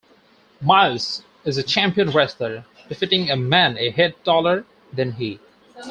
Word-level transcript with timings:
Myles 0.61 1.21
is 1.45 1.57
a 1.57 1.61
champion 1.61 2.09
wrestler, 2.09 2.65
defeating 2.89 3.29
a 3.29 3.35
man 3.35 3.77
a 3.77 3.91
head 3.91 4.15
taller 4.25 4.65
than 4.91 5.11
he. 5.11 5.39